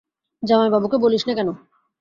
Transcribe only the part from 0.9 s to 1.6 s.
বলিস নে কেন।